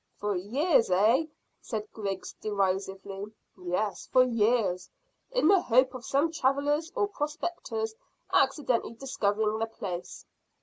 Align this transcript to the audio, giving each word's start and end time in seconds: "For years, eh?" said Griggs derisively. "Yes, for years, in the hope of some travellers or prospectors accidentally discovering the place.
"For 0.15 0.35
years, 0.35 0.89
eh?" 0.89 1.25
said 1.61 1.91
Griggs 1.93 2.33
derisively. 2.41 3.35
"Yes, 3.55 4.07
for 4.11 4.23
years, 4.23 4.89
in 5.29 5.47
the 5.47 5.61
hope 5.61 5.93
of 5.93 6.05
some 6.05 6.31
travellers 6.31 6.91
or 6.95 7.07
prospectors 7.07 7.93
accidentally 8.33 8.95
discovering 8.95 9.59
the 9.59 9.67
place. 9.67 10.25